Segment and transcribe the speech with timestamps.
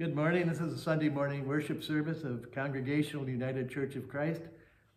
[0.00, 0.48] Good morning.
[0.48, 4.40] This is a Sunday morning worship service of Congregational United Church of Christ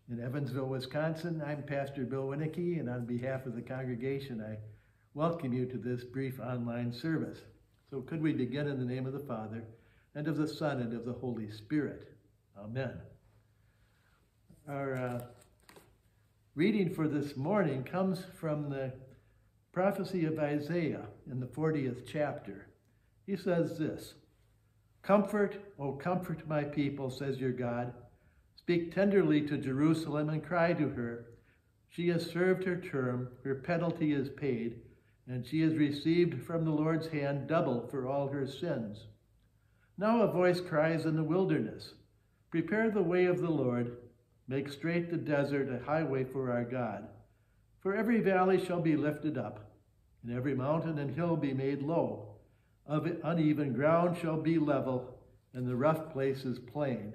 [0.09, 1.43] in Evansville, Wisconsin.
[1.45, 4.59] I'm Pastor Bill Winicki, and on behalf of the congregation, I
[5.13, 7.39] welcome you to this brief online service.
[7.89, 9.65] So, could we begin in the name of the Father,
[10.15, 12.15] and of the Son, and of the Holy Spirit?
[12.57, 12.93] Amen.
[14.69, 15.21] Our uh,
[16.55, 18.93] reading for this morning comes from the
[19.73, 22.67] prophecy of Isaiah in the 40th chapter.
[23.25, 24.13] He says this
[25.03, 27.93] Comfort, O comfort my people, says your God.
[28.55, 31.25] Speak tenderly to Jerusalem and cry to her.
[31.89, 34.79] She has served her term, her penalty is paid,
[35.27, 39.07] and she has received from the Lord's hand double for all her sins.
[39.97, 41.93] Now a voice cries in the wilderness
[42.49, 43.97] Prepare the way of the Lord,
[44.47, 47.09] make straight the desert a highway for our God.
[47.81, 49.73] For every valley shall be lifted up,
[50.23, 52.37] and every mountain and hill be made low.
[52.85, 55.17] Of uneven ground shall be level,
[55.53, 57.13] and the rough places plain.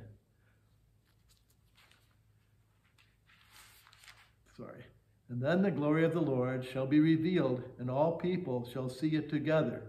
[4.56, 4.84] Sorry.
[5.28, 9.14] And then the glory of the Lord shall be revealed, and all people shall see
[9.14, 9.82] it together,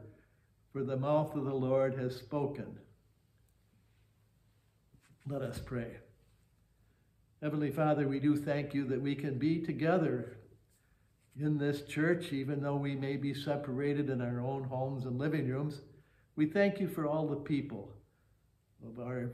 [0.74, 2.78] for the mouth of the Lord has spoken.
[5.28, 5.98] Let us pray.
[7.42, 10.38] Heavenly Father, we do thank you that we can be together
[11.42, 15.48] in this church, even though we may be separated in our own homes and living
[15.48, 15.82] rooms.
[16.36, 17.92] We thank you for all the people
[18.86, 19.32] of our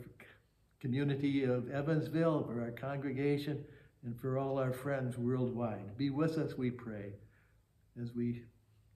[0.80, 3.64] community of Evansville, for our congregation,
[4.03, 5.97] and for all our friends worldwide.
[5.97, 7.14] Be with us, we pray,
[8.02, 8.44] as we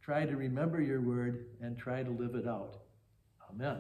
[0.02, 2.78] try to remember your word and try to live it out.
[3.50, 3.80] Amen.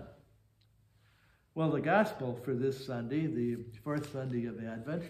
[1.53, 5.03] Well, the gospel for this Sunday, the fourth Sunday of Advent,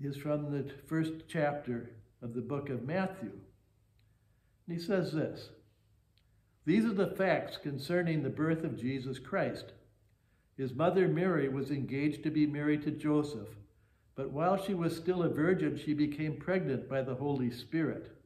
[0.00, 1.90] is from the first chapter
[2.22, 3.32] of the book of Matthew.
[4.66, 5.48] And he says this
[6.64, 9.72] These are the facts concerning the birth of Jesus Christ.
[10.56, 13.48] His mother Mary was engaged to be married to Joseph,
[14.14, 18.16] but while she was still a virgin, she became pregnant by the Holy Spirit.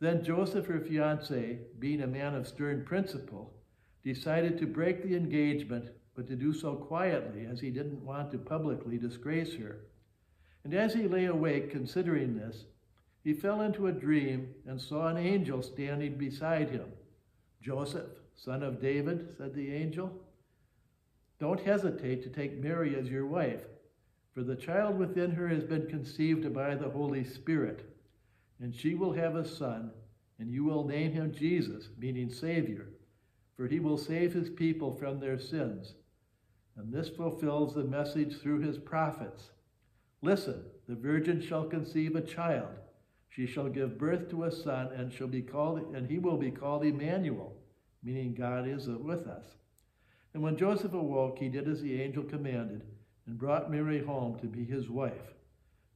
[0.00, 3.52] Then Joseph, her fiance, being a man of stern principle,
[4.02, 8.38] decided to break the engagement, but to do so quietly, as he didn't want to
[8.38, 9.80] publicly disgrace her.
[10.64, 12.64] And as he lay awake considering this,
[13.24, 16.92] he fell into a dream and saw an angel standing beside him.
[17.62, 20.12] Joseph, son of David, said the angel,
[21.40, 23.62] don't hesitate to take Mary as your wife,
[24.34, 27.90] for the child within her has been conceived by the Holy Spirit,
[28.60, 29.90] and she will have a son,
[30.38, 32.88] and you will name him Jesus, meaning Savior,
[33.56, 35.94] for he will save his people from their sins.
[36.76, 39.50] And this fulfills the message through his prophets.
[40.20, 42.68] Listen, the virgin shall conceive a child
[43.34, 46.52] she shall give birth to a son, and shall be called, and he will be
[46.52, 47.56] called Emmanuel,
[48.02, 49.44] meaning God is with us.
[50.34, 52.82] And when Joseph awoke, he did as the angel commanded,
[53.26, 55.34] and brought Mary home to be his wife.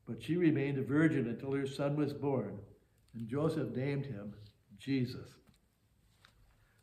[0.06, 2.58] But she remained a virgin until her son was born,
[3.14, 4.34] and Joseph named him
[4.78, 5.28] Jesus.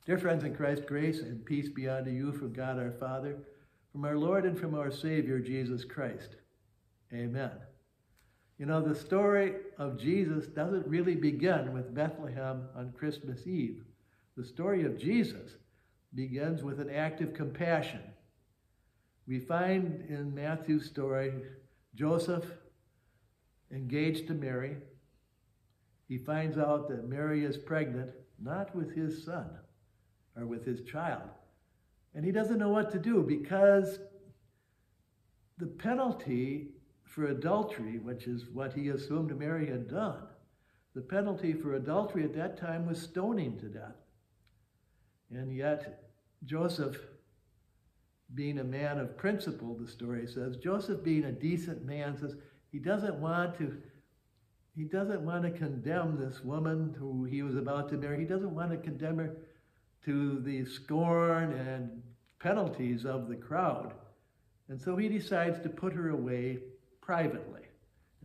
[0.06, 3.40] Dear friends in Christ, grace and peace be unto you from God our Father,
[3.92, 6.36] from our Lord and from our Savior Jesus Christ.
[7.12, 7.52] Amen.
[8.58, 13.84] You know, the story of Jesus doesn't really begin with Bethlehem on Christmas Eve.
[14.38, 15.52] The story of Jesus
[16.14, 18.00] begins with an act of compassion.
[19.28, 21.34] We find in Matthew's story
[21.96, 22.46] Joseph
[23.72, 24.78] engaged to Mary.
[26.08, 28.12] He finds out that Mary is pregnant,
[28.42, 29.50] not with his son
[30.38, 31.30] or with his child.
[32.14, 34.00] And he doesn't know what to do because
[35.58, 36.75] the penalty
[37.06, 40.24] for adultery, which is what he assumed Mary had done,
[40.94, 43.96] the penalty for adultery at that time was stoning to death.
[45.32, 46.10] And yet,
[46.44, 46.98] Joseph,
[48.34, 52.36] being a man of principle, the story says, Joseph being a decent man says
[52.72, 53.78] he doesn't want to
[54.76, 58.20] he doesn't want to condemn this woman who he was about to marry.
[58.20, 59.38] He doesn't want to condemn her
[60.04, 62.04] to the scorn and
[62.40, 63.94] penalties of the crowd.
[64.68, 66.60] And so he decides to put her away
[67.06, 67.62] privately.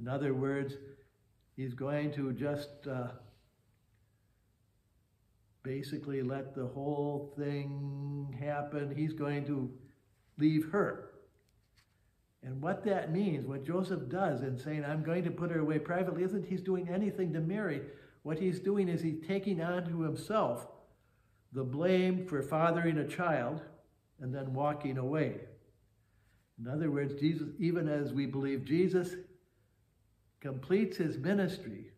[0.00, 0.74] In other words,
[1.56, 3.08] he's going to just uh,
[5.62, 8.94] basically let the whole thing happen.
[8.96, 9.70] He's going to
[10.38, 11.10] leave her.
[12.42, 15.78] And what that means, what Joseph does in saying, I'm going to put her away
[15.78, 17.82] privately, isn't he's doing anything to Mary.
[18.22, 20.66] What he's doing is he's taking on to himself
[21.52, 23.60] the blame for fathering a child
[24.20, 25.40] and then walking away.
[26.60, 29.14] In other words, Jesus, even as we believe Jesus
[30.40, 31.90] completes his ministry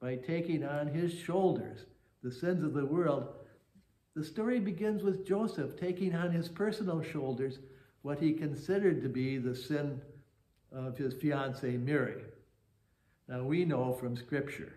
[0.00, 1.86] by taking on his shoulders
[2.22, 3.28] the sins of the world,
[4.14, 7.60] The story begins with Joseph taking on his personal shoulders
[8.02, 10.02] what he considered to be the sin
[10.70, 12.22] of his fiancee Mary.
[13.28, 14.74] Now we know from Scripture,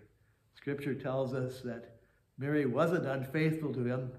[0.55, 1.97] Scripture tells us that
[2.37, 4.11] Mary wasn't unfaithful to him.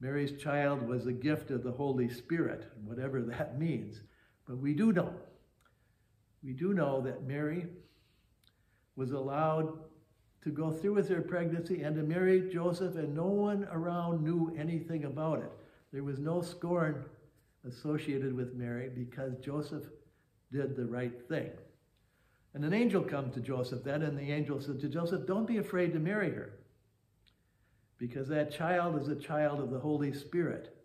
[0.00, 4.00] Mary's child was a gift of the Holy Spirit, whatever that means.
[4.52, 5.14] But we do know,
[6.44, 7.68] we do know that Mary
[8.96, 9.78] was allowed
[10.42, 14.54] to go through with her pregnancy and to marry Joseph, and no one around knew
[14.58, 15.50] anything about it.
[15.90, 17.02] There was no scorn
[17.66, 19.84] associated with Mary because Joseph
[20.52, 21.48] did the right thing.
[22.52, 25.56] And an angel comes to Joseph then, and the angel said to Joseph, Don't be
[25.56, 26.52] afraid to marry her,
[27.96, 30.76] because that child is a child of the Holy Spirit.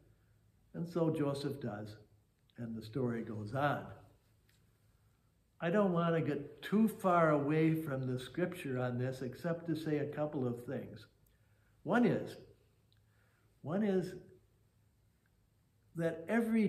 [0.73, 1.97] And so Joseph does,
[2.57, 3.85] and the story goes on.
[5.59, 9.75] I don't want to get too far away from the scripture on this, except to
[9.75, 11.07] say a couple of things.
[11.83, 12.35] One is,
[13.61, 14.13] one is
[15.95, 16.67] that every